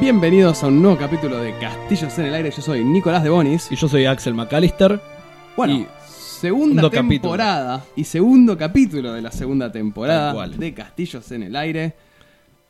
[0.00, 2.50] Bienvenidos a un nuevo capítulo de Castillos en el Aire.
[2.50, 3.68] Yo soy Nicolás de Bonis.
[3.70, 5.00] Y yo soy Axel McAllister.
[5.56, 11.56] Bueno, y segunda temporada y segundo capítulo de la segunda temporada de Castillos en el
[11.56, 11.94] Aire.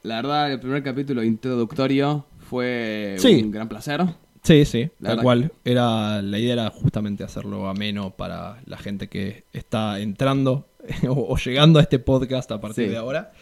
[0.03, 3.43] La verdad, el primer capítulo introductorio fue Sí.
[3.43, 4.05] un gran placer.
[4.43, 5.53] Sí, sí, La tal cual.
[5.65, 10.69] Era, la idea era justamente hacerlo ameno para la gente que está entrando
[11.09, 12.91] o, o llegando a este podcast a partir Sí.
[12.91, 13.33] de ahora.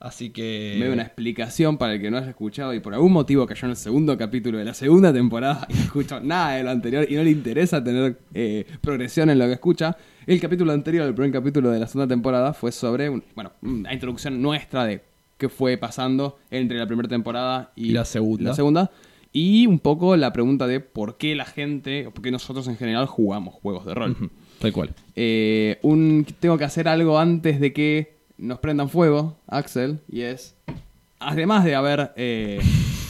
[0.00, 0.76] Así que...
[0.78, 3.64] Me dio una explicación para el que no haya escuchado y por algún motivo cayó
[3.64, 7.04] en el segundo capítulo de la segunda temporada y no escuchó nada de lo anterior
[7.08, 9.96] y no le interesa tener eh, progresión en lo que escucha.
[10.26, 13.92] El capítulo anterior, el primer capítulo de la segunda temporada, fue sobre un- bueno, una
[13.92, 15.02] introducción nuestra de
[15.36, 18.50] qué fue pasando entre la primera temporada y, Y la segunda.
[18.50, 18.90] la segunda.
[19.32, 22.76] Y un poco la pregunta de por qué la gente, o por qué nosotros en
[22.76, 24.12] general jugamos juegos de rol.
[24.12, 24.30] Ujú,
[24.60, 24.90] Tal cual.
[25.16, 30.54] Eh, un, tengo que hacer algo antes de que nos prendan fuego, Axel, y es,
[31.18, 32.60] además de haber eh,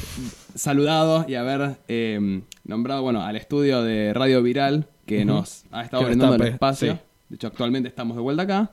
[0.54, 6.02] saludado y haber eh, nombrado, bueno, al estudio de Radio Viral, que nos ha estado
[6.02, 6.94] Que brindando el espacio.
[6.94, 6.98] sí.
[7.28, 8.70] De hecho, actualmente estamos de vuelta acá.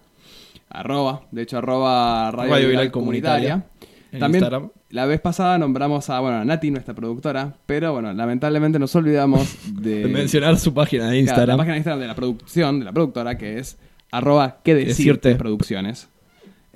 [0.69, 3.49] Arroba, de hecho, arroba Radio, Radio Viral, Viral Comunitaria.
[3.51, 3.75] Comunitaria
[4.13, 4.69] en También, Instagram.
[4.91, 9.57] la vez pasada nombramos a, bueno, a Nati, nuestra productora, pero bueno, lamentablemente nos olvidamos
[9.81, 9.95] de...
[10.03, 11.49] De mencionar su página de Claro, Instagram.
[11.49, 13.77] la página de Instagram de la producción, de la productora, que es
[14.11, 15.35] arroba que decirte, Decirte.
[15.35, 16.07] producciones.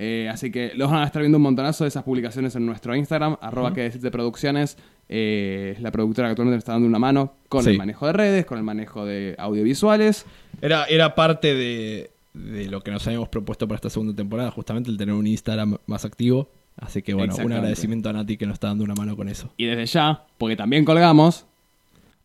[0.01, 2.95] Eh, así que los van a estar viendo un montonazo de esas publicaciones en nuestro
[2.95, 4.77] Instagram, arroba que decirte producciones.
[5.09, 7.71] Eh, es la productora que actualmente me está dando una mano con Sí.
[7.71, 10.25] el manejo de redes, con el manejo de audiovisuales.
[10.61, 14.89] Era, era parte de, de lo que nos habíamos propuesto para esta segunda temporada, justamente
[14.89, 16.49] el tener un Instagram más activo.
[16.77, 19.51] Así que bueno, un agradecimiento a Nati que nos está dando una mano con eso.
[19.57, 21.45] Y desde ya, porque también colgamos,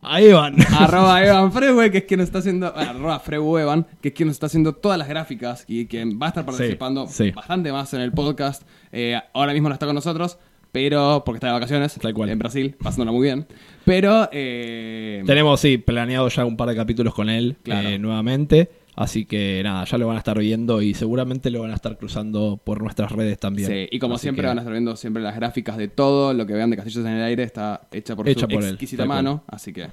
[0.04, 0.56] A Evan.
[0.78, 4.36] arroba Evan Frewe, que es quien está haciendo, arroba Frewe Evan, que es quien nos
[4.36, 7.30] está haciendo todas las gráficas y quien va a estar participando sí.
[7.30, 8.62] bastante más en el podcast.
[8.92, 10.38] Eh, ahora mismo no está con nosotros,
[10.72, 12.30] pero porque está de vacaciones Tal cual.
[12.30, 13.46] en Brasil, pasándola muy bien.
[13.84, 17.88] Pero eh, Tenemos, sí, planeado ya un par de capítulos con él Claro.
[17.88, 18.70] eh, nuevamente.
[18.96, 21.98] Así que nada, ya lo van a estar viendo y seguramente lo van a estar
[21.98, 23.68] cruzando por nuestras redes también.
[23.68, 26.32] sí, y como Así siempre que- van a estar viendo siempre las gráficas de todo
[26.32, 28.68] lo que vean de Castillos en el Aire está hecha por Hecha su por él,
[28.70, 29.16] exquisita cual.
[29.24, 29.88] mano, así que...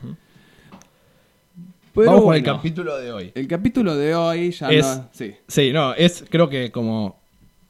[1.93, 3.31] Pero Vamos con el capítulo de hoy.
[3.35, 5.09] El capítulo de hoy ya Es- no...
[5.11, 7.19] Sí, Sí, no, es creo que como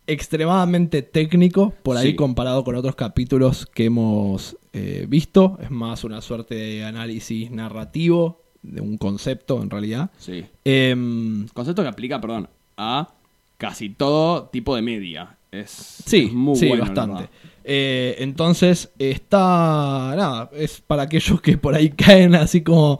[0.05, 2.15] extremadamente técnico por ahí Sí.
[2.15, 5.57] comparado con otros capítulos que hemos eh, visto.
[5.61, 10.09] Es más una suerte de análisis narrativo de un concepto en realidad.
[10.17, 10.45] sí.
[10.63, 13.09] Em, Concepto que aplica, perdón, a
[13.57, 15.35] casi todo tipo de media.
[15.51, 15.69] Es,
[16.05, 17.29] Sí, es muy sí, bueno, bastante.
[17.63, 20.13] Eh, entonces, está.
[20.15, 22.99] Nada, es para aquellos que por ahí caen así como.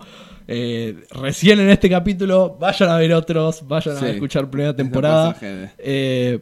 [0.54, 5.32] eh, recién en este capítulo, vayan a ver otros, vayan Sí, a escuchar primera temporada.
[5.40, 6.40] de- Eh,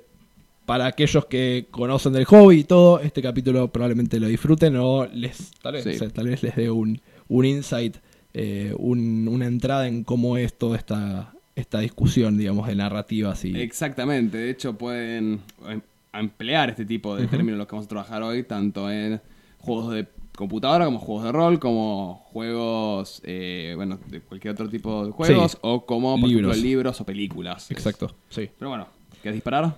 [0.66, 5.52] para aquellos que conocen del hobby y todo, este capítulo probablemente lo disfruten o les
[5.62, 5.90] tal vez, Sí.
[5.92, 7.98] o sea, tal vez les dé un, un insight,
[8.42, 13.60] eh, un- una entrada en cómo es toda esta, esta discusión, digamos, de narrativas y.
[13.60, 15.82] Exactamente, de hecho pueden em-
[16.14, 19.20] emplear este tipo de términos en los que vamos a trabajar hoy, tanto en
[19.60, 20.08] juegos de
[20.38, 25.52] computadora como juegos de rol, como juegos, eh, bueno, de cualquier otro tipo de juegos,
[25.52, 25.58] Sí.
[25.62, 26.52] o como, por Libros.
[26.52, 27.70] ejemplo, libros o películas.
[27.72, 28.50] Exacto, sí.
[28.58, 28.88] Pero bueno,
[29.22, 29.76] ¿quieres disparar?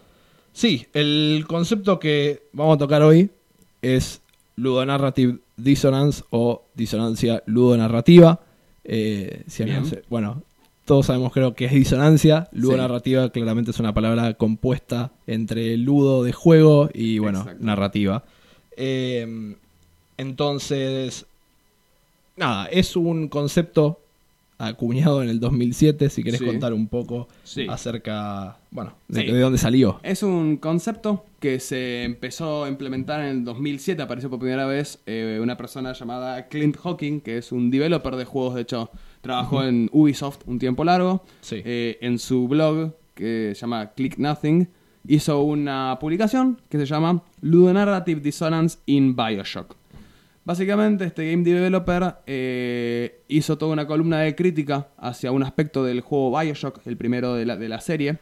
[0.53, 3.31] Sí, el concepto que vamos a tocar hoy
[3.81, 4.21] es
[4.55, 8.39] ludonarrative dissonance o disonancia ludonarrativa.
[8.83, 9.63] Eh, si
[10.09, 10.41] bueno,
[10.85, 12.49] todos sabemos creo que es disonancia.
[12.51, 17.63] Ludonarrativa claramente es una palabra compuesta entre ludo de juego y bueno, Exacto.
[17.65, 18.23] narrativa.
[18.77, 19.55] Eh,
[20.17, 21.25] entonces,
[22.35, 23.99] nada, es un concepto
[24.67, 26.09] acuñado en el 2007.
[26.09, 26.45] Si querés Sí.
[26.45, 27.65] contar un poco Sí.
[27.69, 29.27] acerca, bueno, de, Sí.
[29.31, 29.99] de dónde salió.
[30.03, 34.99] Es un concepto que se empezó a implementar en el 2007, apareció por primera vez
[35.05, 38.89] eh, una persona llamada Clint Hawking, que es un developer de juegos, de hecho
[39.21, 41.23] trabajó en Ubisoft un tiempo largo.
[41.41, 41.61] Sí.
[41.65, 44.67] Eh, en su blog, que se llama Click Nothing,
[45.07, 49.75] hizo una publicación que se llama Ludonarrative Dissonance in Bioshock.
[50.43, 56.01] Básicamente, este game developer eh, hizo toda una columna de crítica hacia un aspecto del
[56.01, 58.17] juego Bioshock, el primero de la, de la serie,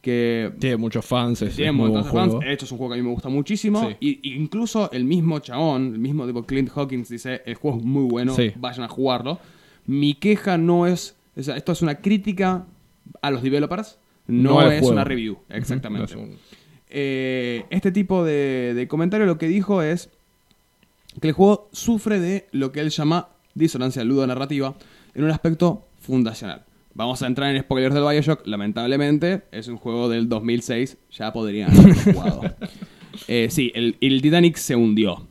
[0.00, 2.06] que Tiene muchos fans, es, tiene de fans.
[2.08, 2.40] juego.
[2.42, 3.86] Hecho, es un juego que a mí me gusta muchísimo.
[3.90, 3.96] Sí.
[4.22, 8.04] Y, incluso el mismo chabón, el mismo tipo Clint Hawkins dice, el juego es muy
[8.04, 8.52] bueno, Sí.
[8.56, 9.38] vayan a jugarlo.
[9.84, 12.64] Mi queja no es, o sea, esto es una crítica
[13.20, 14.94] a los developers, no, es juego.
[14.94, 16.14] una review, exactamente.
[16.14, 16.36] no es un-
[16.88, 20.08] Eh, este tipo de, de comentario lo que dijo es
[21.20, 24.74] que el juego sufre de lo que él llama disonancia ludonarrativa
[25.14, 26.64] en un aspecto fundacional.
[26.94, 28.46] Vamos a entrar en spoilers del Bioshock.
[28.46, 30.98] Lamentablemente, es un juego del 2006.
[31.12, 32.42] Ya podrían haber jugado.
[33.28, 35.26] Eh, sí, el, el Titanic se hundió.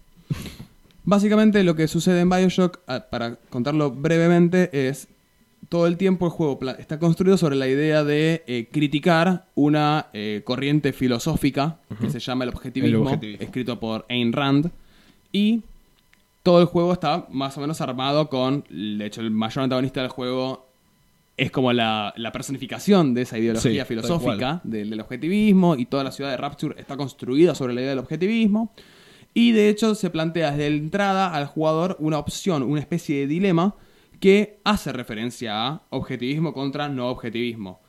[1.03, 2.79] Básicamente lo que sucede en Bioshock,
[3.09, 5.07] para contarlo brevemente, es
[5.67, 10.41] todo el tiempo el juego está construido sobre la idea de eh, criticar una eh,
[10.43, 13.43] corriente filosófica que se llama el objetivismo, El objetivismo.
[13.43, 14.71] escrito por Ayn Rand.
[15.31, 15.61] Y
[16.49, 20.09] todo el juego está más o menos armado con, de hecho el mayor antagonista del
[20.09, 20.67] juego
[21.37, 26.03] es como la, la personificación de esa ideología Sí, filosófica del, del objetivismo y toda
[26.03, 28.73] la ciudad de Rapture está construida sobre la idea del objetivismo.
[29.35, 33.27] Y de hecho se plantea desde la entrada al jugador una opción, una especie de
[33.27, 33.75] dilema
[34.19, 37.79] que hace referencia a objetivismo contra no objetivismo.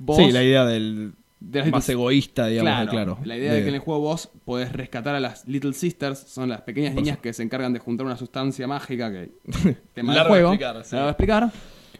[0.00, 3.18] Vos- Sí, la idea del de las más egoísta, digamos, claro, claro.
[3.24, 3.62] La idea de...
[3.62, 7.18] que en el juego vos podés rescatar a las Little Sisters, son las pequeñas niñas
[7.18, 9.30] que se encargan de juntar una sustancia mágica que
[9.94, 10.52] del Largo de juego.
[10.52, 10.96] explicar, sí.
[10.96, 11.52] de explicar.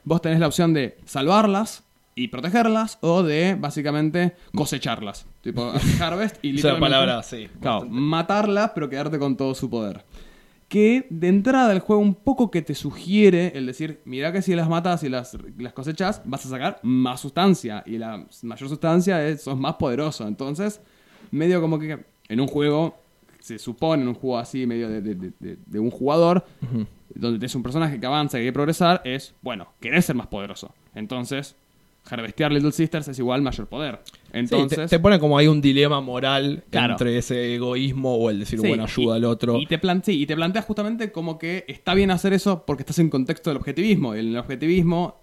[0.05, 5.26] Vos tenés la opción de salvarlas y protegerlas o de básicamente cosecharlas.
[5.40, 7.49] Tipo Harvest y literalmente palabra, sí.
[7.61, 10.05] Claro, matarlas, pero quedarte con todo su poder.
[10.69, 14.55] Que de entrada del juego un poco que te sugiere el decir, mira que si
[14.55, 17.82] las matas y las, las cosechas, vas a sacar más sustancia.
[17.87, 20.29] Y la mayor sustancia es, sos más poderoso.
[20.29, 20.81] Entonces,
[21.31, 22.99] medio como que en un juego,
[23.41, 26.44] se supone en un juego así, medio de, de- de- de- de un jugador,
[27.14, 30.75] donde tenés un personaje que avanza y quiere progresar, es, bueno, querés ser más poderoso.
[30.94, 31.56] Entonces,
[32.09, 34.01] harvestear Little Sisters es igual mayor poder.
[34.33, 36.93] Entonces, Sí, te, te pone como ahí un dilema moral Claro.
[36.95, 39.57] entre ese egoísmo o el decir, Sí, bueno, ayuda y- al otro.
[39.59, 42.83] Y te, plan- sí, y te planteas justamente como que está bien hacer eso porque
[42.83, 44.15] estás en contexto del objetivismo.
[44.17, 45.21] Y en el objetivismo,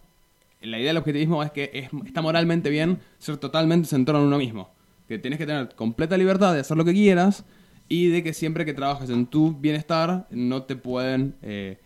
[0.61, 4.37] la idea del objetivismo es que es- está moralmente bien ser totalmente centrado en uno
[4.37, 4.69] mismo.
[5.07, 7.45] Que tienes que tener completa libertad de hacer lo que quieras
[7.87, 11.35] y de que siempre que trabajes en tu bienestar no te pueden...
[11.43, 11.77] Eh,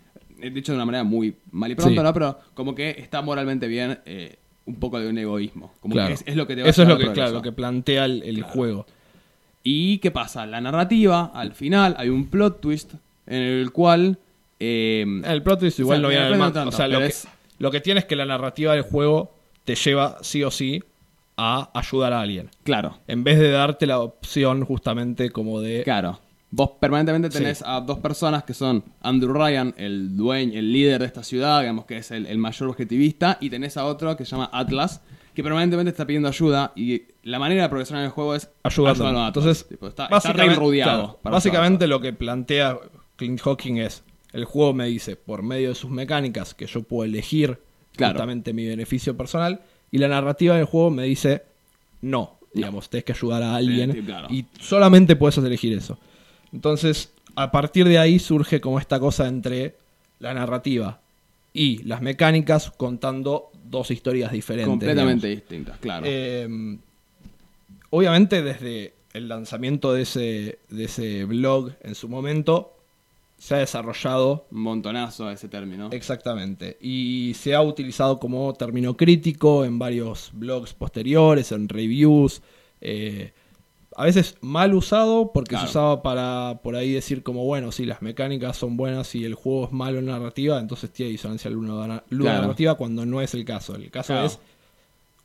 [0.54, 2.02] dicho de una manera muy mal y pronto.
[2.02, 2.14] ¿no?
[2.14, 4.38] Pero como que está moralmente bien eh,
[4.70, 5.74] un poco de un egoísmo.
[5.82, 6.08] Como Claro.
[6.10, 7.42] que es, es lo que te va a Eso es llevar lo que, claro, lo
[7.42, 8.54] que plantea el, el Claro.
[8.54, 8.86] juego.
[9.64, 10.46] ¿Y qué pasa?
[10.46, 12.94] La narrativa, al final, hay un plot twist
[13.28, 14.18] en el cual...
[14.60, 17.28] eh, El plot twist igual O sea, no viene al O sea, lo que, es-
[17.58, 19.32] lo que tiene es que la narrativa del juego
[19.66, 20.82] te lleva sí o sí
[21.38, 22.50] a ayudar a alguien.
[22.64, 25.84] claro, En vez de darte la opción justamente como de...
[25.84, 26.20] claro.
[26.52, 27.64] Vos permanentemente tenés Sí.
[27.68, 31.86] a dos personas que son Andrew Ryan, el dueño, el líder de esta ciudad, digamos
[31.86, 35.02] que es el, el mayor objetivista, y tenés a otro que se llama Atlas,
[35.36, 39.28] que permanentemente está pidiendo ayuda, y la manera de progresar en el juego es ayudarlo.
[39.28, 42.78] Entonces, Tipo, está, está básicamente, rodeado claro, para básicamente lo que plantea
[43.16, 44.04] Clint Hawking es,
[44.34, 47.60] el juego me dice, por medio de sus mecánicas, que yo puedo elegir
[47.96, 48.14] Claro.
[48.14, 49.62] justamente mi beneficio personal,
[49.92, 51.44] y la narrativa del juego me dice,
[52.02, 54.28] no, digamos, tenés que ayudar a alguien, sí, claro.
[54.32, 56.00] y solamente puedes elegir eso.
[56.54, 59.76] Entonces, a partir de ahí surge como esta cosa entre
[60.20, 61.00] la narrativa
[61.54, 64.70] y las mecánicas contando dos historias diferentes.
[64.70, 65.48] completamente digamos.
[65.48, 66.06] distintas, claro.
[66.08, 66.78] Eh,
[67.90, 72.76] obviamente desde el lanzamiento de ese, de ese blog en su momento
[73.38, 75.90] se ha desarrollado un montonazo ese término.
[75.92, 82.42] exactamente y se ha utilizado como término crítico en varios blogs posteriores, en reviews.
[82.82, 83.32] eh,
[84.00, 85.66] a veces mal usado porque Claro.
[85.68, 89.34] se usaba para por ahí decir como bueno, si las mecánicas son buenas y el
[89.36, 92.42] juego es malo en narrativa, entonces tiene disonancia ludo Claro.
[92.42, 93.76] narrativa cuando no es el caso.
[93.76, 94.28] El caso Claro.
[94.28, 94.40] es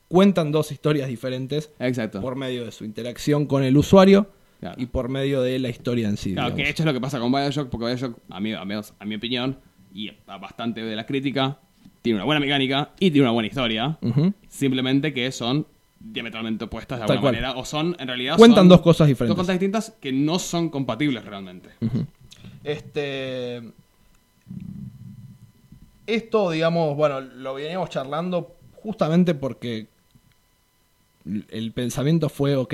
[0.07, 2.21] cuentan dos historias diferentes Exacto.
[2.21, 4.29] por medio de su interacción con el usuario
[4.77, 6.33] y por medio de la historia en sí.
[6.33, 6.65] Claro, que digamos.
[6.67, 9.05] de hecho es lo que pasa con Bioshock, porque Bioshock, a mi, a mi, a
[9.05, 9.57] mi opinión,
[9.93, 11.59] y a bastante de la crítica,
[12.01, 13.97] tiene una buena mecánica y tiene una buena historia.
[14.47, 15.65] Simplemente que son
[16.11, 17.41] diametralmente opuestas de Tal alguna cual.
[17.41, 17.59] manera.
[17.59, 19.35] O son, en realidad, Cuentan son dos cosas diferentes.
[19.35, 21.69] Dos cosas distintas que no son compatibles realmente.
[22.63, 23.61] Este.
[26.07, 29.87] Esto, digamos, bueno, lo veníamos charlando justamente porque
[31.49, 32.73] el pensamiento fue, ok,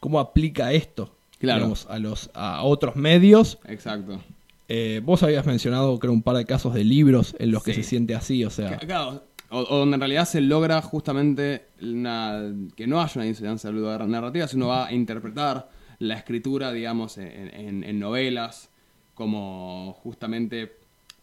[0.00, 1.14] ¿cómo aplica esto?
[1.38, 1.60] Claro.
[1.60, 3.58] digamos, a, los, a otros medios.
[3.66, 4.20] Exacto.
[4.68, 7.82] Eh, vos habías mencionado, creo, un par de casos de libros en los que se
[7.82, 8.78] siente así, o sea.
[8.78, 13.70] Claro, o, o donde en realidad se logra justamente una, que no haya una incidencia
[13.70, 15.68] narrativa, sino va a interpretar
[16.00, 18.70] la escritura, digamos, en, en- en novelas,
[19.14, 20.72] como justamente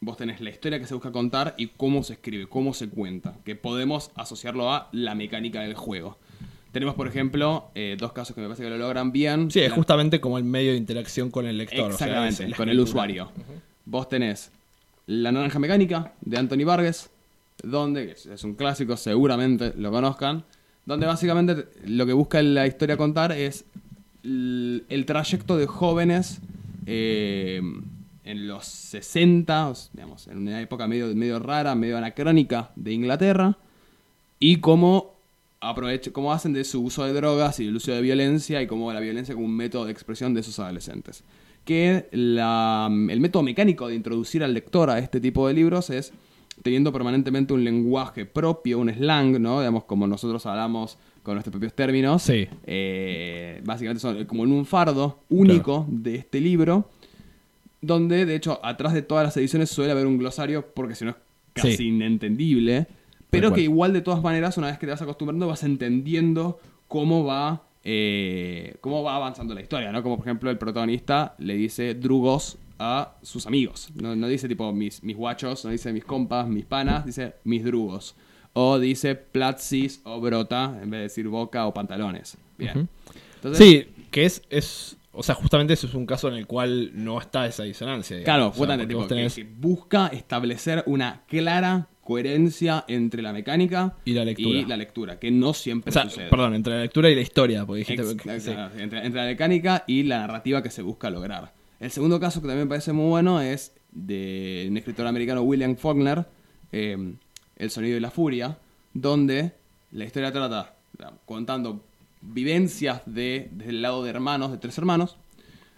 [0.01, 3.35] vos tenés la historia que se busca contar y cómo se escribe, cómo se cuenta,
[3.43, 6.17] que podemos asociarlo a la mecánica del juego.
[6.71, 9.49] Tenemos, por ejemplo, eh, dos casos que me parece que lo logran bien.
[9.51, 11.91] Sí, es La- justamente como el medio de interacción con el lector.
[11.91, 13.31] o sea, Exactamente, con el usuario.
[13.85, 14.51] Vos tenés
[15.07, 17.09] La Naranja Mecánica de Anthony Vargas,
[17.63, 20.43] donde es- un clásico, seguramente lo conozcan,
[20.85, 23.65] donde básicamente lo que busca la historia contar es
[24.23, 26.39] el, trayecto de jóvenes
[26.85, 27.61] eh,
[28.23, 32.93] en los 60, o s- digamos, en una época medio, medio rara, medio anacrónica de
[32.93, 33.57] Inglaterra,
[34.39, 35.13] y cómo
[35.61, 38.91] aprovecha, cómo hacen de su uso de drogas y el uso de violencia y cómo
[38.93, 41.23] la violencia como un método de expresión de esos adolescentes.
[41.65, 46.13] que el método mecánico de introducir al lector a este tipo de libros es
[46.61, 49.59] teniendo permanentemente un lenguaje propio, un slang, ¿no?
[49.59, 52.21] Digamos, como nosotros hablamos con nuestros propios términos.
[52.23, 52.47] Sí.
[52.65, 56.89] Eh, básicamente son como en un fardo único de este libro,
[57.81, 61.11] donde de hecho atrás de todas las ediciones suele haber un glosario porque si no
[61.11, 61.17] es
[61.53, 61.87] casi Sí.
[61.87, 62.87] inentendible,
[63.29, 67.23] pero que igual de todas maneras una vez que te vas acostumbrando vas entendiendo cómo
[67.23, 70.03] va eh, cómo va avanzando la historia, ¿no?
[70.03, 74.71] Como por ejemplo el protagonista le dice drugos a sus amigos, no, no dice tipo
[74.73, 78.15] mis, mis guachos, no dice mis compas, mis panas, dice mis drugos.
[78.53, 82.37] O dice platsis o brota en vez de decir boca o pantalones.
[82.57, 82.89] Bien.
[83.35, 84.97] Entonces, Sí, que es, es.
[85.11, 88.17] O sea, justamente eso es un caso en el cual no está esa disonancia.
[88.17, 88.25] digamos.
[88.25, 93.33] Claro, O sea, justamente, porque tipo, que- que busca establecer una clara coherencia entre la
[93.33, 94.59] mecánica Y la lectura.
[94.59, 96.29] y la lectura, que no siempre O sea, sucede.
[96.29, 98.01] perdón, entre la lectura y la historia, porque dijiste.
[98.01, 98.51] Ex- que- ex- sí.
[98.77, 101.53] entre, entre la mecánica y la narrativa que se busca lograr.
[101.79, 105.75] El segundo caso que también me parece muy bueno es de un escritor americano, William
[105.75, 106.25] Faulkner,
[106.71, 107.13] eh,
[107.55, 108.57] El sonido y la furia,
[108.93, 109.53] donde
[109.91, 110.75] la historia trata,
[111.25, 111.83] contando
[112.21, 115.15] vivencias de, desde el lado de hermanos, de tres hermanos,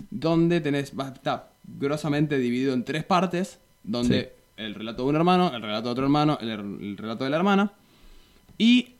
[0.10, 5.62] donde tenés, está grosamente dividido en tres partes, donde el relato de un hermano, el
[5.62, 7.74] relato de otro hermano, el, el relato de la hermana,
[8.58, 8.96] y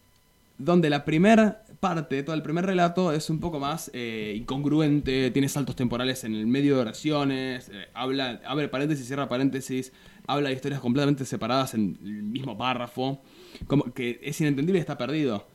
[0.58, 5.50] donde la primera parte, todo el primer relato es un poco más eh, incongruente, tiene
[5.50, 9.92] saltos temporales en el medio de oraciones, eh, habla, abre paréntesis, cierra paréntesis,
[10.28, 13.20] habla de historias completamente separadas en el mismo párrafo,
[13.66, 15.48] como que es inentendible y está perdido.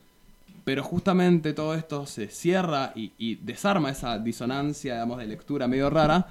[0.65, 6.27] Pero justamente todo esto se cierra y, desarma esa disonancia, digamos, de lectura medio rara,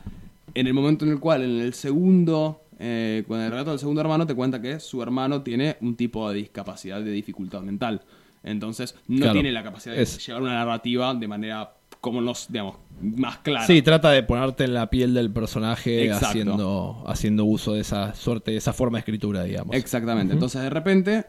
[0.55, 4.27] en el momento en el cual, en el segundo, eh, el relato del segundo hermano,
[4.27, 8.03] te cuenta que su hermano tiene un tipo de discapacidad, de dificultad mental.
[8.47, 9.33] Entonces, no Claro.
[9.35, 13.67] tiene la capacidad de Es- llevar una narrativa de manera, como nos, digamos, más clara.
[13.67, 16.27] Sí, trata de ponerte en la piel del personaje Exacto.
[16.29, 19.75] haciendo, haciendo uso de esa suerte, de esa forma de escritura, digamos.
[19.77, 20.33] Exactamente.
[20.33, 21.27] Entonces, de repente,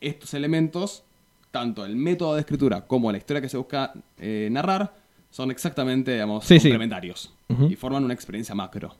[0.00, 1.04] estos elementos,
[1.50, 4.94] tanto el método de escritura como la historia que se busca eh, narrar,
[5.30, 6.68] son exactamente, digamos, Sí, sí.
[6.68, 7.32] complementarios.
[7.68, 8.94] Y forman una experiencia macro.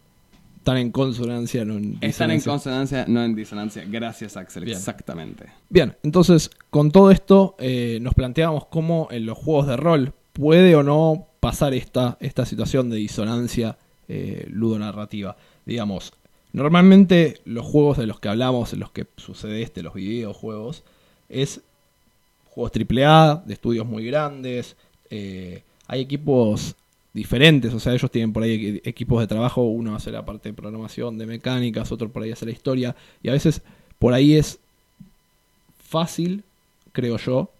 [0.62, 2.70] Están en consonancia, no en Están en disonancia.
[2.70, 3.84] consonancia, no en disonancia.
[3.84, 4.64] Gracias, Axel.
[4.64, 4.76] Bien.
[4.76, 5.46] Exactamente.
[5.68, 10.76] Bien, entonces con todo esto eh, nos planteamos cómo en los juegos de rol puede
[10.76, 13.76] o no pasar esta, esta situación de disonancia
[14.06, 15.36] eh, ludonarrativa.
[15.66, 16.12] Digamos,
[16.52, 20.84] normalmente los juegos de los que hablamos, en los que sucede este, los videojuegos,
[21.28, 21.60] es
[22.44, 24.76] juegos AAA, de estudios muy grandes,
[25.10, 26.76] eh, hay equipos
[27.14, 30.48] diferentes, o sea, ellos tienen por ahí equi- equipos de trabajo, uno hace la parte
[30.48, 33.60] de programación, de mecánicas, otro por ahí hace la historia, y a veces
[33.98, 34.58] por ahí es
[35.78, 36.42] fácil,
[36.92, 37.50] creo yo,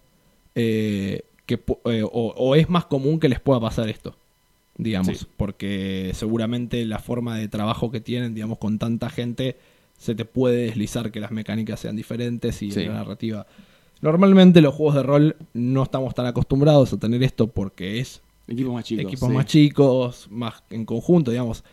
[0.55, 1.55] eh, que,
[1.85, 4.15] eh, o, o es más común que les pueda pasar esto,
[4.77, 5.25] digamos, Sí.
[5.37, 9.57] porque seguramente la forma de trabajo que tienen, digamos, con tanta gente,
[9.97, 12.85] se te puede deslizar que las mecánicas sean diferentes y Sí.
[12.85, 13.45] la narrativa.
[14.01, 18.73] Normalmente los juegos de rol no estamos tan acostumbrados a tener esto porque es Equipos
[18.73, 19.05] más chicos.
[19.05, 19.35] equipos sí.
[19.35, 21.63] más chicos, más en conjunto, digamos.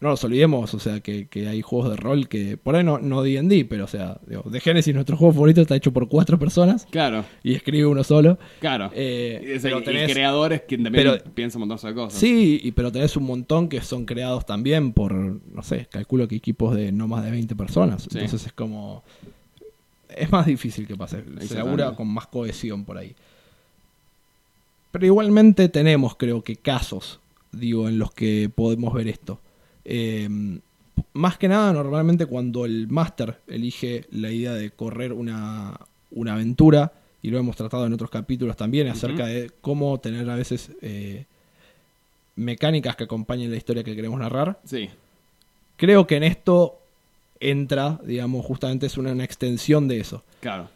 [0.00, 2.98] No nos olvidemos, o sea, que, que hay juegos de rol que, por ahí no,
[2.98, 6.40] no D&D, pero o sea, digo, de Genesis nuestro juego favorito está hecho por cuatro
[6.40, 8.36] personas Claro, y escribe uno solo.
[8.58, 8.90] claro.
[8.96, 11.88] Eh, Y es pero el, tenés- el creador es quien también pero- piensa un montón
[11.88, 12.18] de cosas.
[12.18, 16.34] Sí, y, pero tenés un montón que son creados también por, no sé, calculo que
[16.34, 18.02] equipos de no más de 20 personas.
[18.02, 18.08] Sí.
[18.14, 19.04] Entonces es como...
[20.08, 21.22] Es más difícil que pase.
[21.42, 23.14] Se labura con más cohesión por ahí.
[24.92, 27.18] Pero igualmente tenemos, creo que, casos,
[27.50, 29.40] digo, en los que podemos ver esto.
[29.84, 30.28] Eh,
[31.14, 35.80] más que nada, normalmente cuando el máster elige la idea de correr una,
[36.10, 40.36] una aventura, y lo hemos tratado en otros capítulos también, acerca de cómo tener a
[40.36, 41.24] veces eh,
[42.36, 44.60] mecánicas que acompañen la historia que queremos narrar.
[44.64, 44.88] Sí,
[45.76, 46.78] Creo que en esto
[47.40, 50.22] entra, digamos, justamente es una, una extensión de eso.
[50.40, 50.68] claro.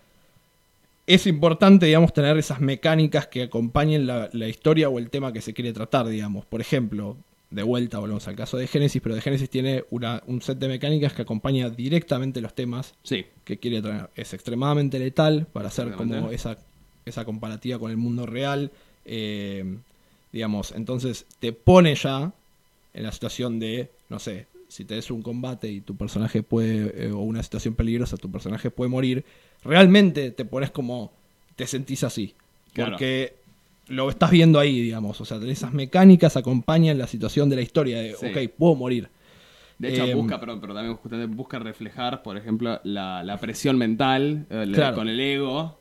[1.06, 5.40] Es importante, digamos, tener esas mecánicas que acompañen la, la historia o el tema que
[5.40, 6.44] se quiere tratar, digamos.
[6.46, 7.16] Por ejemplo,
[7.50, 10.66] de vuelta volvemos al caso de Génesis, pero de Génesis tiene una- un set de
[10.66, 14.10] mecánicas que acompaña directamente los temas Sí, que quiere traer.
[14.16, 16.58] Es extremadamente letal para hacer como esa,
[17.04, 18.72] esa comparativa con el mundo real.
[19.08, 19.76] eh,
[20.32, 22.32] digamos, entonces te pone ya
[22.92, 27.06] en la situación de, no sé, si te des un combate y tu personaje puede,
[27.06, 29.24] eh, o una situación peligrosa, tu personaje puede morir,
[29.66, 31.12] realmente te pones como,
[31.56, 32.34] te sentís así.
[32.72, 32.92] Claro.
[32.92, 33.34] Porque
[33.88, 35.20] lo estás viendo ahí, digamos.
[35.20, 38.26] O sea, esas mecánicas acompañan la situación de la historia de, Sí.
[38.26, 39.08] ok, puedo morir.
[39.78, 43.76] De hecho, Eh, busca, perdón, pero también justamente busca reflejar, por ejemplo, la, la presión
[43.76, 44.96] mental Claro.
[44.96, 45.78] con el ego.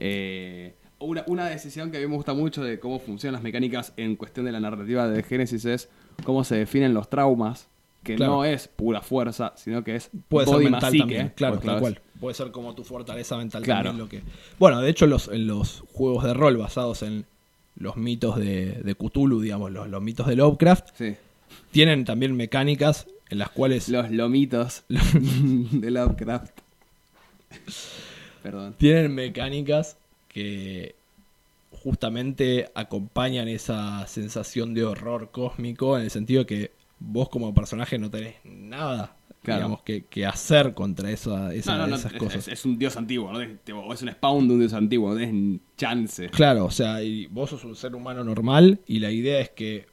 [0.00, 3.92] Eh, una, una decisión que a mí me gusta mucho de cómo funcionan las mecánicas
[3.96, 5.88] en cuestión de la narrativa de Génesis es
[6.24, 7.68] cómo se definen los traumas,
[8.02, 8.32] que Claro.
[8.36, 12.00] no es pura fuerza, sino que es Puede ser mental también, claro, porque tal cual.
[12.20, 13.90] Puede ser como tu fortaleza mental Claro.
[13.90, 14.22] también lo que.
[14.58, 17.24] Bueno, de hecho, los, en los juegos de rol basados en
[17.76, 21.16] los mitos de, de Cthulhu, digamos, los, los mitos de Lovecraft, Sí.
[21.70, 26.52] tienen también mecánicas en las cuales Los lomitos de Lovecraft.
[28.42, 28.74] Perdón.
[28.78, 29.96] tienen mecánicas
[30.28, 30.94] que
[31.82, 36.70] justamente acompañan esa sensación de horror cósmico en el sentido que
[37.04, 39.58] vos como personaje no tenés nada Claro.
[39.62, 42.36] digamos que, que hacer contra esa, esa- No, no, no, esas es, cosas.
[42.46, 43.38] es- es un dios antiguo, ¿no?
[43.40, 46.28] O es un spawn de un dios antiguo, no tenés chance.
[46.30, 49.86] Claro, o sea, y vos sos un ser humano normal y la idea es que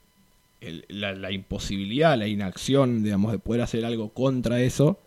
[0.60, 5.00] el- la, la imposibilidad, la inacción, digamos, de poder hacer algo contra eso,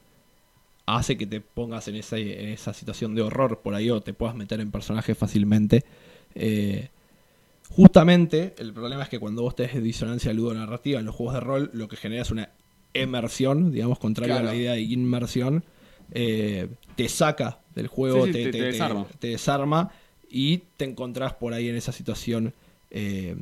[0.85, 4.13] hace que te pongas en esa, en esa situación de horror por ahí o te
[4.13, 5.85] puedas meter en personajes fácilmente.
[6.35, 6.89] Eh,
[7.75, 11.69] justamente, el problema es que cuando vos tenés disonancia ludonarrativa en los juegos de rol,
[11.73, 12.49] lo que genera es una
[12.93, 15.63] emersión, digamos, contrario a la idea de inmersión.
[16.11, 19.07] eh, te saca del juego, Sí, sí, te, desarma.
[19.19, 19.91] te desarma
[20.29, 22.53] y te encontrás por ahí en esa situación.
[22.91, 23.35] eh,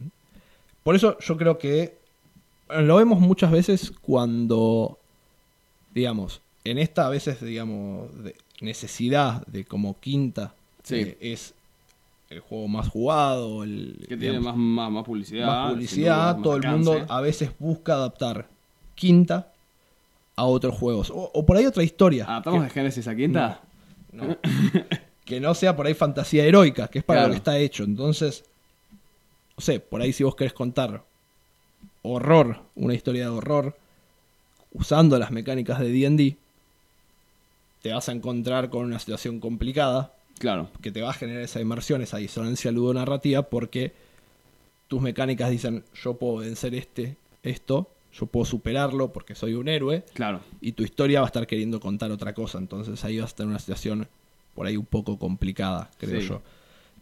[0.84, 1.96] por eso yo creo que
[2.68, 4.98] bueno, lo vemos muchas veces cuando,
[5.94, 10.96] digamos, en esta a veces, digamos, de necesidad de como quinta Sí.
[10.96, 11.54] eh, es
[12.32, 15.46] el juego más jugado, el, Que tiene digamos, más, más, más publicidad.
[15.48, 16.90] más publicidad, duda, más todo el alcance.
[16.92, 18.48] mundo a veces busca adaptar
[18.96, 19.52] quinta
[20.36, 21.10] a otros juegos.
[21.12, 22.26] O, o por ahí otra historia.
[22.26, 23.60] ¿Adaptamos de Génesis a Quinta?
[24.14, 24.38] no.
[25.26, 27.28] que no sea por ahí fantasía heroica, que es para Claro.
[27.30, 27.84] lo que está hecho.
[27.84, 28.44] Entonces,
[29.58, 31.04] no sé, por ahí si vos querés contar
[32.02, 33.78] horror, una historia de horror,
[34.74, 36.38] usando las mecánicas de D&D,
[37.82, 40.70] te vas a encontrar con una situación complicada Claro.
[40.82, 43.94] que te va a generar esa inmersión, esa disonancia ludonarrativa, porque
[44.88, 50.04] tus mecánicas dicen, yo puedo vencer este, esto, yo puedo superarlo porque soy un héroe,
[50.14, 50.42] Claro.
[50.60, 53.50] y tu historia va a estar queriendo contar otra cosa, entonces ahí vas a tener
[53.52, 54.08] una situación
[54.54, 56.28] por ahí un poco complicada, creo Sí.
[56.28, 56.42] yo.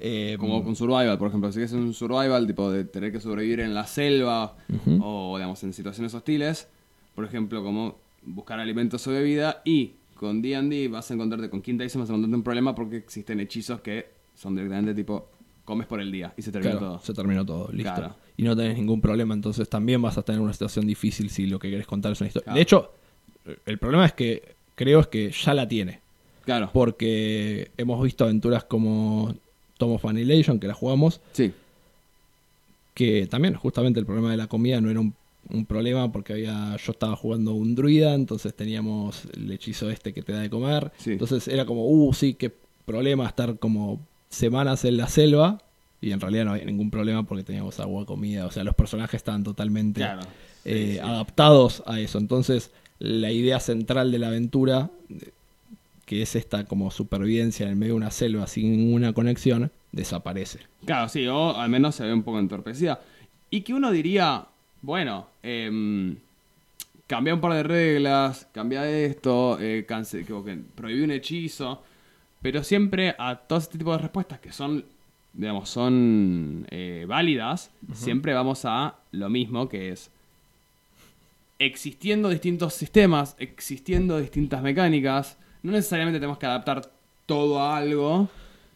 [0.02, 1.52] Eh, Como con Survival, por ejemplo.
[1.52, 4.56] Si es un Survival, tipo de tener que sobrevivir en la selva
[5.02, 6.70] o, digamos, en situaciones hostiles.
[7.16, 9.62] Por ejemplo, como buscar alimentos o bebida.
[9.66, 12.98] Y con D&D vas a encontrarte, con Quinta Edition vas a encontrarte un problema porque
[12.98, 14.06] existen hechizos que
[14.36, 15.30] son directamente tipo,
[15.64, 17.00] comes por el día y se termina claro, todo.
[17.00, 17.94] se terminó todo, listo.
[17.96, 18.16] Claro.
[18.36, 21.58] Y no tenés ningún problema, entonces también vas a tener una situación difícil si lo
[21.58, 22.44] que querés contar es una historia.
[22.44, 22.56] Claro.
[22.58, 22.92] De hecho,
[23.66, 26.02] el problema es que creo es que ya la tiene.
[26.44, 26.70] Claro.
[26.74, 29.36] porque hemos visto aventuras como
[29.78, 31.54] Tom of Annihilation, que la jugamos, Sí.
[32.94, 35.14] que también justamente el problema de la comida no era un,
[35.48, 40.22] un problema porque había yo estaba jugando un druida, entonces teníamos el hechizo este que
[40.22, 41.12] te da de comer, Sí.
[41.14, 42.54] entonces era como, uh, sí, qué
[42.86, 44.00] problema estar como
[44.30, 45.60] semanas en la selva
[46.02, 49.16] y en realidad no había ningún problema porque teníamos agua, comida, o sea, los personajes
[49.16, 50.22] estaban totalmente Claro.
[50.22, 50.28] Sí,
[50.66, 51.00] eh, sí.
[51.00, 52.18] adaptados a eso.
[52.18, 54.92] Entonces, la idea central de la aventura,
[56.06, 60.60] que es esta como supervivencia en el medio de una selva sin ninguna conexión, desaparece.
[60.86, 63.00] Claro, sí, o al menos se ve un poco entorpecida.
[63.50, 64.46] Y que uno diría,
[64.82, 66.16] bueno, em,
[67.08, 71.82] cambia un par de reglas, cambia esto, eh, que prohibí un hechizo,
[72.42, 74.86] pero siempre a todo este tipo de respuestas que son,
[75.34, 80.12] digamos, son eh, válidas, siempre vamos a lo mismo que es
[81.60, 86.90] existiendo distintos sistemas, existiendo distintas mecánicas, no necesariamente tenemos que adaptar
[87.26, 88.30] todo a algo.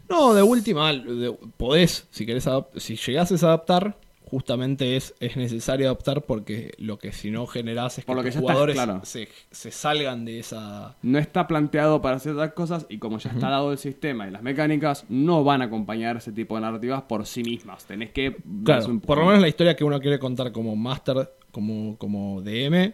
[0.10, 2.46] No, de última, de- podés, si querés
[2.78, 3.98] si llegases a adaptar,
[4.34, 8.24] justamente es, es necesario adaptar porque lo que si no generás es que Por lo
[8.24, 9.02] tus que ya está, jugadores claro.
[9.04, 10.96] se, se salgan de esa...
[11.04, 14.32] no está planteado para hacer otras cosas y como ya está dado el sistema y
[14.32, 17.86] las mecánicas, no van a acompañar ese tipo de narrativas por sí mismas.
[17.86, 18.36] Tenés que...
[18.43, 21.96] darles Claro, un por lo menos la historia que uno quiere contar como master, como,
[22.00, 22.91] como DM,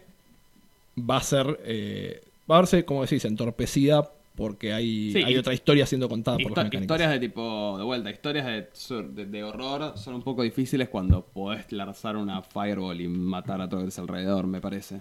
[0.98, 5.52] va a ser, eh, va a verse, como decís, entorpecida porque hay, Sí, hay otra
[5.52, 6.80] historia siendo contada por las mecánicas.
[6.80, 11.22] historias de tipo, de vuelta, historias de, de- de horror son un poco difíciles cuando
[11.26, 15.00] podés lanzar una fireball y matar a todo el alrededor, me parece.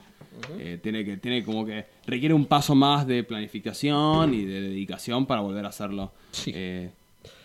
[0.57, 5.25] Eh, tiene que, tiene como que, requiere un paso más de planificación y de dedicación
[5.25, 6.11] para volver a hacerlo.
[6.31, 6.51] Sí.
[6.53, 6.89] Eh,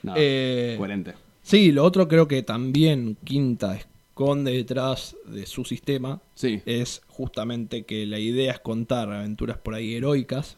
[0.03, 1.15] nada, Eh, coherente.
[1.43, 7.85] Sí, lo otro creo que también Quinta esconde detrás de su sistema Sí, es justamente
[7.85, 10.57] que la idea es contar aventuras por ahí heroicas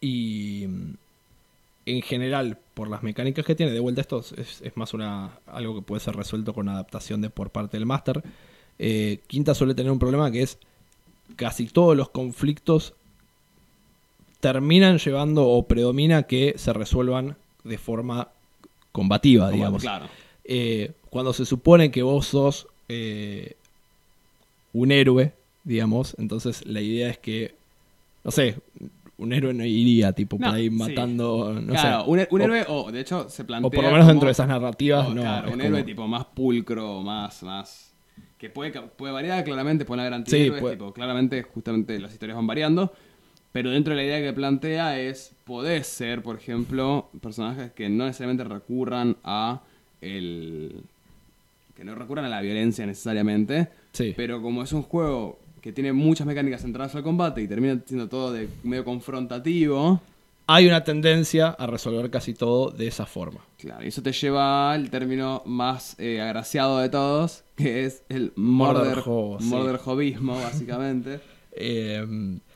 [0.00, 0.94] y mm,
[1.86, 5.74] en general por las mecánicas que tiene de vuelta esto es, es más una algo
[5.74, 8.22] que puede ser resuelto con adaptación de por parte del máster
[8.82, 10.56] Eh, quinta suele tener un problema que es
[11.36, 12.94] casi todos los conflictos
[14.40, 18.28] terminan llevando o predomina que se resuelvan de forma
[18.92, 19.82] combativa, Como- digamos.
[19.82, 20.06] Claro.
[20.44, 23.54] Eh, cuando se supone que vos sos eh,
[24.72, 25.32] un héroe,
[25.64, 27.54] digamos, entonces la idea es que,
[28.24, 28.56] no sé,
[29.20, 30.70] un héroe no iría tipo por No, ahí sí.
[30.70, 32.10] matando, no claro, sé.
[32.10, 33.68] un, un o- héroe, o de hecho se plantea.
[33.68, 35.22] o por lo menos dentro de esas narrativas, Oh, no.
[35.22, 37.94] claro, un como- héroe tipo más pulcro, más, más.
[38.38, 40.74] Que puede, puede variar claramente, puede haber Sí, antihéroes, puede.
[40.76, 42.92] tipo, claramente, justamente las historias van variando.
[43.52, 48.06] Pero dentro de la idea que plantea es, podés ser, por ejemplo, personajes que no
[48.06, 49.60] necesariamente recurran a
[50.00, 50.82] el...
[51.76, 54.14] que no recurran a la violencia necesariamente, Sí.
[54.16, 58.08] pero como es un juego que tiene muchas mecánicas centradas al combate y termina siendo
[58.08, 60.00] todo de medio confrontativo,
[60.46, 63.40] Hay una tendencia a resolver casi todo de esa forma.
[63.56, 68.32] Claro, y eso te lleva al término más eh, agraciado de todos, que es el
[68.34, 70.16] Murder murder, sí.
[70.20, 71.20] básicamente.
[71.52, 72.04] Eh,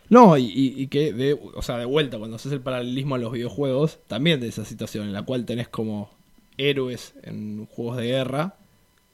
[0.08, 3.98] no, y que, de, o sea, de vuelta, cuando haces el paralelismo a los videojuegos,
[4.06, 6.10] también de esa situación en la cual tenés como
[6.58, 8.56] héroes en juegos de guerra,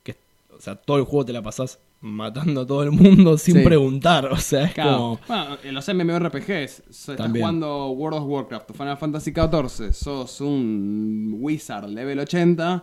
[0.02, 0.16] que,
[0.56, 3.62] o sea, todo el juego te la pasás matando a todo el mundo sin Sí.
[3.62, 4.96] preguntar, o sea, es Claro.
[4.96, 5.20] como...
[5.28, 7.42] Bueno, en los MMORPGs, so- estás También.
[7.44, 12.82] jugando World of Warcraft o Final Fantasy XIV, sos un wizard level 80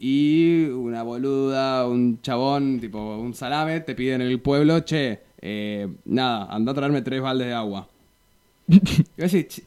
[0.00, 5.88] y una boluda, un chabón, tipo un salame, te pide en el pueblo, che, eh,
[6.04, 7.86] nada, anda a traerme tres baldes de agua.
[7.86, 8.57] Y vos decís, "Ch-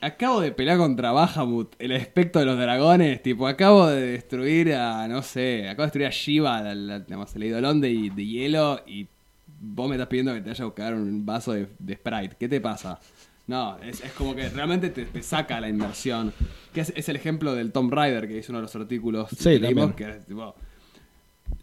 [0.01, 5.07] acabo de pelear contra Bahamut, el aspecto de los dragones, tipo, acabo de destruir a,
[5.07, 8.81] no sé, acabo de destruir a Shiva, la- la- digamos, el idolón de, de hielo,
[8.87, 9.07] y
[9.59, 12.35] vos me estás pidiendo que te vaya a buscar un vaso de, de Sprite.
[12.39, 12.99] ¿Qué te pasa?
[13.47, 16.31] No, es, es como que realmente te, te saca la inversión.
[16.73, 19.49] Que es, es el ejemplo del Tomb Raider que hizo uno de los artículos Sí,
[19.49, 20.55] que leímos, que es tipo...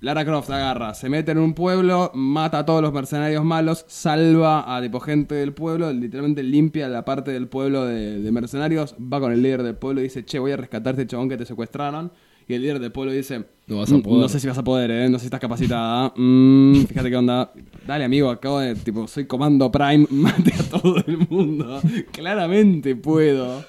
[0.01, 4.77] Lara Croft agarra, se mete en un pueblo, mata a todos los mercenarios malos, salva
[4.77, 9.19] a tipo gente del pueblo, literalmente limpia la parte del pueblo de, de mercenarios, va
[9.21, 11.37] con el líder del pueblo y dice, che, voy a rescatar a este chabón que
[11.37, 12.13] te secuestraron.
[12.51, 14.21] Y el líder del pueblo dice, No vas a "Mm, poder".
[14.23, 15.09] no sé si vas a poder, ¿eh?
[15.11, 16.15] no sé si estás capacitada.
[16.17, 17.53] Mm, fíjate qué onda.
[17.87, 21.79] Dale, amigo, acabo de, tipo, soy Comando Prime, mate a todo el mundo.
[22.13, 23.65] Claramente puedo.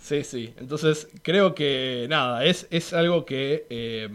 [0.00, 0.50] Sí, sí.
[0.58, 4.08] Entonces, creo que nada, es, es algo que eh,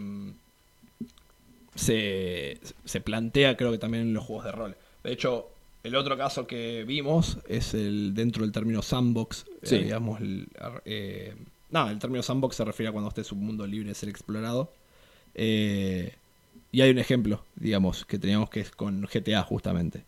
[1.80, 4.76] se, se plantea, creo que también en los juegos de rol.
[5.02, 5.48] De hecho,
[5.82, 9.46] el otro caso que vimos es el dentro del término sandbox.
[9.62, 10.48] eh, digamos, el,
[10.84, 11.34] eh,
[11.70, 14.10] nada, el término sandbox se refiere a cuando esté es un mundo libre de ser
[14.10, 14.70] explorado.
[15.34, 16.14] Eh,
[16.70, 20.04] y hay un ejemplo, digamos, que teníamos que es con GTA justamente.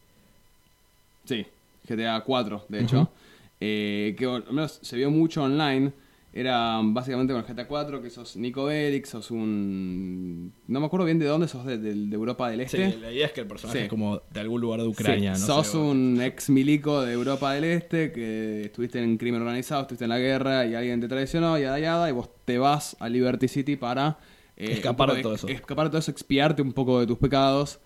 [1.24, 1.46] Sí,
[1.88, 3.10] GTA 4, de hecho.
[3.58, 5.92] Que al menos se vio mucho online.
[6.34, 10.52] Era básicamente con el GTA 4 que sos Nico Bellic, sos un...
[10.66, 12.98] No me acuerdo bien de dónde, sos de, de- de Europa del Sí, Este.
[13.00, 13.84] la idea es que el personaje Sí.
[13.84, 15.34] es como de algún lugar de Ucrania.
[15.34, 19.42] Sí, no sos sé, un ex milico de Europa del Este que estuviste en crimen
[19.42, 22.96] organizado, estuviste en la guerra y alguien te traicionó, yada yada, y vos te vas
[22.98, 24.16] a Liberty City para
[24.56, 25.48] eh, Escapar de todo eso.
[25.48, 27.78] Escapar de todo eso, expiarte un poco de tus pecados.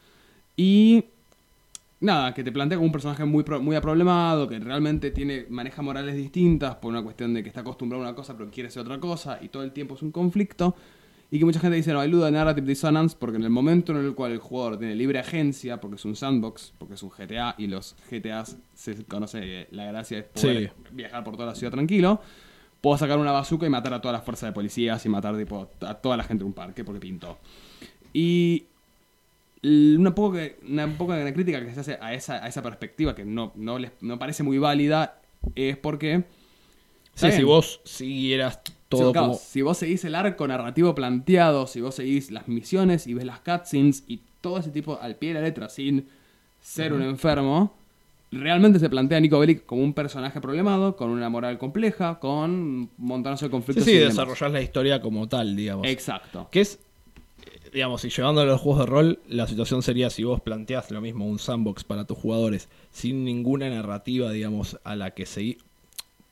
[0.56, 1.04] Y
[2.00, 6.14] nada, que te plantea como un personaje muy, muy aproblemado, que realmente tiene, maneja morales
[6.14, 9.00] distintas por una cuestión de que está acostumbrado a una cosa pero quiere ser otra
[9.00, 10.74] cosa, y todo el tiempo es un conflicto.
[11.28, 14.04] Y que mucha gente dice, no, hay luda narrative dissonance, porque en el momento en
[14.04, 17.56] el cual el jugador tiene libre agencia, porque es un sandbox, porque es un GTA,
[17.58, 22.20] y los GTAs se conoce, la gracia es poder viajar por toda la ciudad tranquilo,
[22.80, 25.68] puedo sacar una bazooka y matar a todas las fuerzas de policías y matar tipo,
[25.80, 27.38] a toda la gente de un parque, porque pintó.
[28.12, 28.66] Y
[29.66, 33.24] una poco, una poco de crítica que se hace a esa, a esa perspectiva, que
[33.24, 35.20] no, no, les, no parece muy válida,
[35.54, 36.24] es porque...
[37.14, 39.38] Sí, si vos siguieras todo Sí, claro, como...
[39.38, 43.40] Si vos seguís el arco narrativo planteado, si vos seguís las misiones y ves las
[43.40, 46.08] cutscenes y todo ese tipo al pie de la letra sin
[46.60, 47.74] ser un enfermo,
[48.30, 52.50] realmente se plantea a Nico Bellic como un personaje problemado, con una moral compleja, con
[52.50, 53.84] un montonazo de Sí, conflictos.
[53.84, 55.86] sí, desarrollás la historia como tal, digamos.
[55.86, 56.48] Exacto.
[56.50, 56.78] Que es,
[57.76, 61.02] digamos, si llevándolo a los juegos de rol, la situación sería si vos planteás lo
[61.02, 65.58] mismo, un sandbox para tus jugadores, sin ninguna narrativa, digamos, a la que seguir.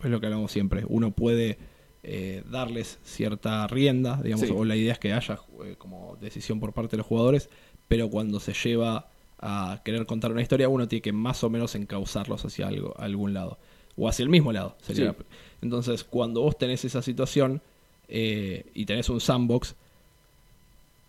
[0.03, 0.85] Es lo que hablamos siempre.
[0.89, 1.59] Uno puede
[2.03, 4.55] eh, darles cierta rienda, digamos, Sí.
[4.57, 7.51] o la idea es que haya eh, como decisión por parte de los jugadores,
[7.89, 11.75] pero cuando se lleva a querer contar una historia, uno tiene que más o menos
[11.75, 13.59] encauzarlos hacia algo, algún lado.
[13.99, 14.77] O hacia el mismo lado.
[14.81, 15.13] sería.
[15.13, 15.25] Sí.
[15.61, 17.61] Entonces, cuando vos tenés esa situación
[18.09, 19.75] eh, y tenés un sandbox,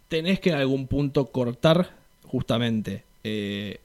[0.08, 1.92] tenés que en algún punto cortar
[2.26, 3.80] justamente eh,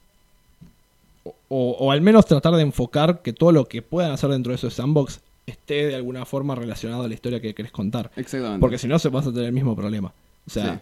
[1.24, 4.50] o, o- o al menos tratar de enfocar que todo lo que puedan hacer dentro
[4.50, 8.10] de esos sandbox esté de alguna forma relacionado a la historia que querés contar.
[8.16, 8.60] Exactamente.
[8.60, 10.12] Porque si no, se vas a tener el mismo problema.
[10.46, 10.80] O sea, Sí.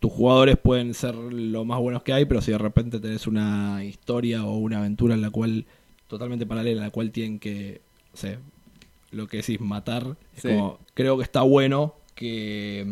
[0.00, 3.82] tus jugadores pueden ser lo más buenos que hay, pero si de repente tenés una
[3.84, 5.64] historia o una aventura en la cual,
[6.08, 7.80] totalmente paralela, en la cual tienen que,
[8.12, 8.38] no sé,
[9.10, 10.48] lo que decís, matar, es Sí.
[10.48, 12.86] como, creo que está bueno que.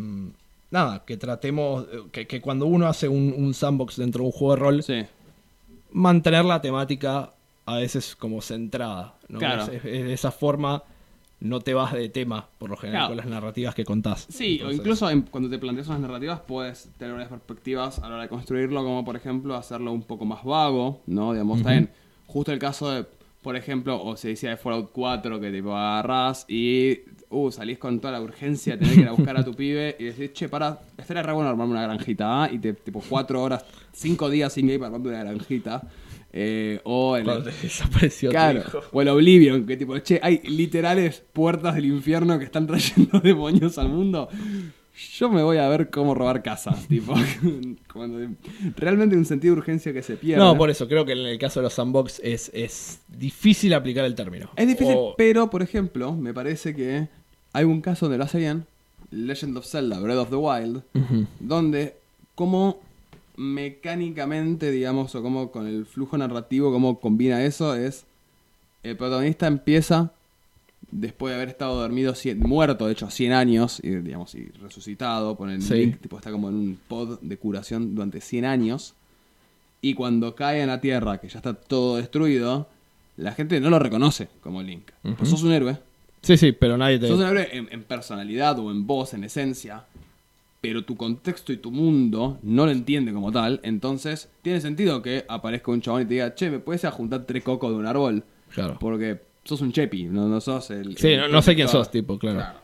[0.75, 1.85] Nada, que tratemos.
[1.91, 4.83] eh, Que, que cuando uno hace un, un sandbox dentro de un juego de rol,
[4.83, 5.05] Sí.
[5.91, 7.31] mantener la temática
[7.65, 9.15] a veces como centrada.
[9.29, 9.39] ¿no?
[9.39, 9.63] Claro.
[9.63, 10.83] Es- es- de esa forma
[11.39, 13.09] no te vas de tema, por lo general, Claro.
[13.09, 14.25] con las narrativas que contás.
[14.29, 18.15] Sí, o incluso en- cuando te planteas unas narrativas puedes tener varias perspectivas a la
[18.15, 21.33] hora de construirlo, como por ejemplo hacerlo un poco más vago, ¿no?
[21.33, 21.89] Digamos, también,
[22.27, 23.05] justo el caso de,
[23.41, 26.99] por ejemplo, o se decía de Fallout 4, que tipo agarrás y
[27.35, 30.05] uh, salís con toda la urgencia tener que ir a buscar a tu pibe y
[30.05, 32.49] decís, che, para, estaría re bueno armarme una granjita, ¿ah?
[32.51, 35.81] Y te, tipo cuatro horas, cinco días sin game para armarte una granjita.
[36.37, 38.81] Eh, o el, Cuando tu hijo.
[38.91, 43.77] o el Oblivion, que tipo, che, hay literales puertas del infierno que están trayendo demonios
[43.77, 44.27] al mundo.
[45.17, 47.13] Yo me voy a ver cómo robar casas, tipo.
[47.91, 48.19] cuando
[48.77, 50.43] realmente hay un sentido de urgencia que se pierde.
[50.43, 54.05] No, por eso creo que en el caso de los sandbox es, es difícil aplicar
[54.05, 54.49] el término.
[54.55, 57.07] Es difícil, O- pero por ejemplo, me parece que
[57.55, 58.65] hay un caso donde lo hace bien,
[59.11, 60.83] Legend of Zelda, Breath of the Wild,
[61.39, 61.95] donde
[62.35, 62.79] como
[63.37, 68.05] mecánicamente, digamos, o como con el flujo narrativo, cómo combina eso, es
[68.83, 70.11] el protagonista empieza
[70.91, 75.35] después de haber estado dormido, cien- muerto, de hecho, 100 años, y, digamos, y resucitado,
[75.35, 75.73] por el Sí.
[75.73, 78.93] Link, tipo, está como en un pod de curación durante 100 años,
[79.81, 82.67] y cuando cae en la Tierra, que ya está todo destruido,
[83.17, 84.91] la gente no lo reconoce como Link.
[85.17, 85.77] Pues sos un héroe,
[86.25, 87.07] Sí, sí, pero nadie te...
[87.07, 89.85] Sos un héroe en, en personalidad o en voz, en esencia,
[90.59, 93.59] pero tu contexto y tu mundo no lo entiende como tal.
[93.61, 97.43] Entonces, tiene sentido que aparezca un chabón y te diga, che, ¿me puedes juntar tres
[97.43, 98.23] cocos de un árbol?
[98.49, 98.77] Claro.
[98.79, 100.97] Porque sos un chepi, no, no sos el.
[100.97, 102.39] Sí, el no, no sé quién sos, tipo, claro.
[102.39, 102.59] Claro.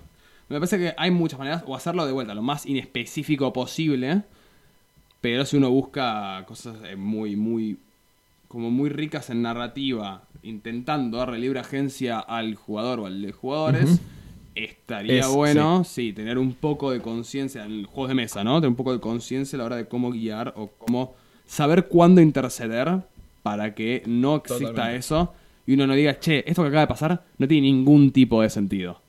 [0.50, 4.24] Me parece que hay muchas maneras, o hacerlo de vuelta, lo más inespecífico posible.
[5.22, 7.78] Pero si uno busca cosas eh, muy, muy.
[8.52, 14.02] Como muy ricas en narrativa, intentando darle libre agencia al jugador o al de jugadores,
[14.56, 16.12] estaría Es- bueno, sí.
[16.12, 18.56] tener un poco de conciencia en juegos de mesa, ¿no?
[18.60, 22.20] Tener un poco de conciencia a la hora de cómo guiar o cómo saber cuándo
[22.20, 23.00] interceder
[23.42, 24.98] para que no exista Totalmente.
[24.98, 25.34] eso
[25.66, 28.50] y uno no diga, che, esto que acaba de pasar no tiene ningún tipo de
[28.50, 29.00] sentido.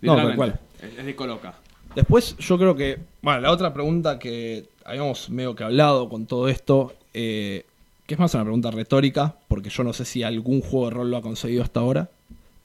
[0.00, 0.60] No, tal cual.
[0.80, 1.54] Es, es de coloca.
[1.96, 6.48] Después yo creo que, bueno, la otra pregunta que habíamos medio que hablado con todo
[6.48, 7.66] esto, eh,
[8.12, 11.10] que es más una pregunta retórica, porque yo no sé si algún juego de rol
[11.10, 12.10] lo ha conseguido hasta ahora,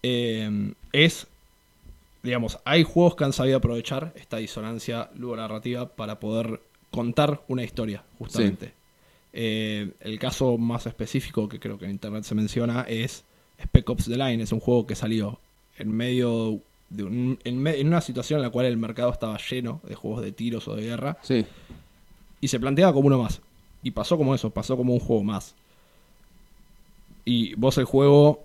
[0.04, 1.28] eh, es,
[2.24, 6.60] digamos, hay juegos que han sabido aprovechar esta disonancia narrativa para poder
[6.92, 8.74] contar una historia, justamente.
[9.34, 13.24] Eh, el caso más específico que creo que en internet se menciona es
[13.62, 15.40] Spec Ops The Line, es un juego que salió
[15.78, 19.38] en medio de un- en, me- en una situación en la cual el mercado estaba
[19.50, 21.46] lleno de juegos de tiros o de guerra Sí.
[22.42, 23.42] y se planteaba como uno más.
[23.84, 25.56] Y pasó como eso, pasó como un juego más.
[27.26, 28.44] Y vos el juego,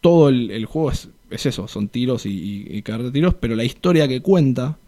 [0.00, 3.34] todo el, el juego es, es eso, son tiros y, y, y caer de tiros,
[3.34, 4.78] pero la historia que cuenta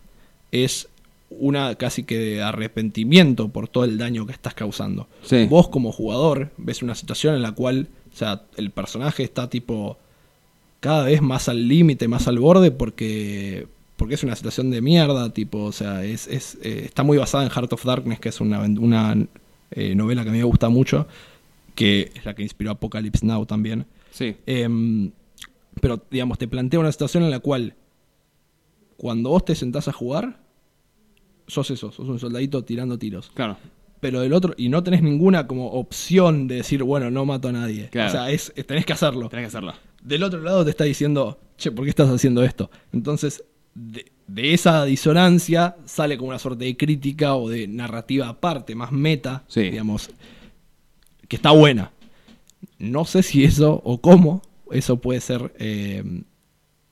[0.53, 0.89] es
[1.31, 5.09] una casi que de arrepentimiento por todo el daño que estás causando.
[5.23, 5.47] Sí.
[5.47, 9.99] Vos como jugador ves una situación en la cual, o sea, el personaje está tipo
[10.81, 15.31] cada vez más al límite, más al borde, porque porque es una situación de mierda,
[15.33, 18.43] tipo, o sea, es, es, eh, está muy basada en Heart of Darkness, que es
[18.43, 19.17] una, una
[19.71, 21.07] eh, novela que a mí me gusta mucho,
[21.75, 23.87] que es la que inspiró Apocalypse Now también.
[24.11, 24.37] Sí.
[24.47, 25.11] Em,
[25.81, 27.75] pero, digamos, te plantea una situación en la cual,
[28.97, 30.41] cuando vos te sentás a jugar,
[31.47, 33.31] sos eso, sos un soldadito tirando tiros.
[33.35, 33.57] Claro.
[34.01, 37.53] Pero del otro, y no tenés ninguna como opción de decir, bueno, no mato a
[37.53, 37.89] nadie.
[37.91, 38.09] Claro.
[38.09, 39.29] O sea, es, tenés que hacerlo.
[39.29, 39.75] Tenés que hacerlo.
[40.03, 42.71] Del otro lado te está diciendo, che, ¿por qué estás haciendo esto?
[42.93, 48.75] Entonces, de, de esa disonancia sale como una suerte de crítica o de narrativa aparte,
[48.75, 49.63] más meta, Sí.
[49.71, 50.11] digamos,
[51.29, 51.93] que está buena.
[52.79, 56.03] No sé si eso o cómo eso puede ser eh,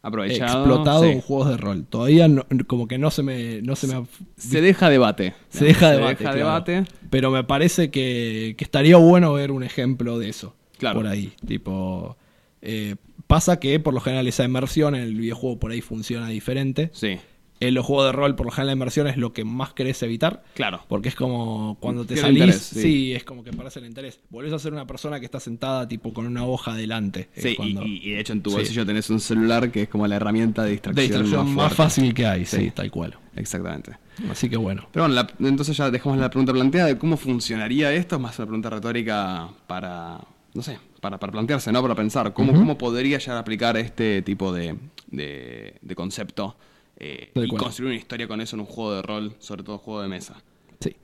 [0.02, 0.60] Aprovechado.
[0.60, 1.10] explotado sí.
[1.10, 1.86] en juegos de rol.
[1.88, 5.34] Todavía no- como que no se me, no se me Se deja debate.
[5.48, 6.10] se deja Se debate.
[6.12, 6.36] deja claro.
[6.38, 6.84] debate.
[7.10, 10.54] Pero me parece que, que estaría bueno ver un ejemplo de eso.
[10.78, 10.96] Claro.
[11.00, 11.32] Por ahí.
[11.46, 12.16] Tipo.
[12.62, 12.96] eh,
[13.34, 16.90] pasa que por lo general esa inmersión en el videojuego por ahí funciona diferente.
[16.92, 17.18] Sí.
[17.60, 20.02] En los juegos de rol, por lo general la inmersión es lo que más querés
[20.02, 20.42] evitar.
[20.54, 20.82] Claro.
[20.88, 22.82] Porque es como cuando te salís, interés, sí.
[22.82, 23.12] sí.
[23.14, 24.18] es como que parece el interés.
[24.28, 27.28] Volvés a ser una persona que está sentada tipo con una hoja adelante.
[27.36, 28.56] Sí, y- cuando- y, y de hecho en tu Sí.
[28.56, 32.12] bolsillo tenés un celular que es como la herramienta de de distracción, distracción más, fácil
[32.12, 32.70] que hay, sí, Sí.
[32.72, 33.16] tal cual.
[33.36, 33.92] Exactamente.
[34.30, 34.86] Así que bueno.
[34.92, 38.36] Pero bueno, la- entonces ya dejamos la pregunta planteada de cómo funcionaría esto, es más
[38.38, 40.18] una pregunta retórica para,
[40.54, 41.82] no sé, para, para plantearse, ¿no?
[41.82, 44.74] Para pensar, ¿cómo, cómo podría ya aplicar este tipo de,
[45.10, 46.56] de, de concepto
[46.96, 47.60] eh, y cual.
[47.62, 50.42] construir una historia con eso en un juego de rol, sobre todo juego de mesa?
[50.80, 50.96] Sí.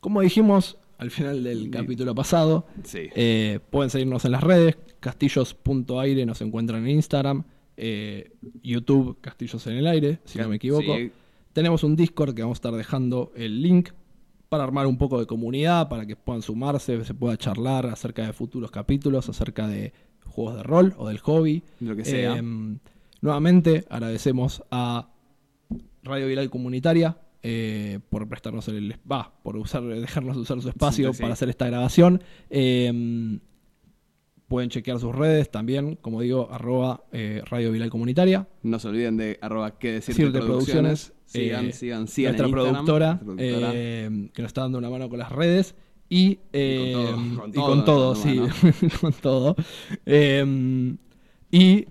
[0.00, 3.10] Como dijimos al final del capítulo pasado, Sí.
[3.14, 4.76] eh, pueden seguirnos en las redes.
[4.98, 7.44] Castillos.aire nos encuentran en Instagram.
[7.76, 8.32] eh,
[8.64, 10.96] YouTube Castillos en el Aire, si no me equivoco.
[10.96, 11.12] Sí,
[11.52, 13.90] Tenemos un Discord que vamos a estar dejando el link
[14.48, 18.32] para armar un poco de comunidad, para que puedan sumarse, se pueda charlar acerca de
[18.32, 19.92] futuros capítulos, acerca de
[20.24, 21.62] juegos de rol o del hobby.
[21.80, 22.36] Lo que sea.
[22.36, 22.78] Em,
[23.20, 25.10] nuevamente agradecemos a
[26.02, 31.16] Radio Viral Comunitaria eh, por prestarnos el va, por usar, dejarnos usar su espacio Sí,
[31.16, 31.22] sí.
[31.22, 32.22] para hacer esta grabación.
[32.50, 33.40] Em,
[34.48, 38.48] pueden chequear sus redes también, como digo, arroba eh, Radio Viral Comunitaria.
[38.62, 40.00] No se olviden de arroba qué.
[40.32, 42.36] Producciones, Sigan, eh, sigan, sigan.
[42.36, 45.74] nuestra productora, eh, que nos está dando una mano con las redes.
[46.10, 46.94] Y, eh,
[47.36, 48.40] con y todo, con sí,
[49.00, 49.54] con todo.
[50.06, 50.96] Eh,
[51.50, 51.86] y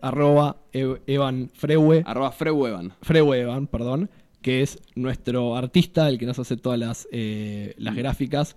[0.00, 2.94] arroba Evan Freue, Arroba Freuevan.
[3.02, 4.08] Freue Evan, perdón,
[4.40, 7.82] que es nuestro artista, el que nos hace todas las, eh, Mm.
[7.82, 8.56] las gráficas.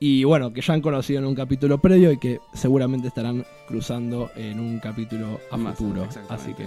[0.00, 4.30] Y bueno, que ya han conocido en un capítulo previo y que seguramente estarán cruzando
[4.34, 6.08] en un capítulo a Más, futuro.
[6.28, 6.64] Así que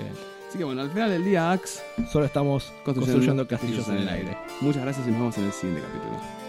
[0.55, 4.37] Así que bueno, al final del día, Axe, solo estamos construyendo, castillos en el aire.
[4.61, 6.44] Muchas gracias y nos vemos en el siguiente capítulo.